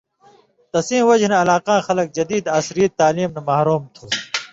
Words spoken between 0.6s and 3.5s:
تسیں وجہۡ ہِن علاقاں خلک جدید عصری تعلیم نہ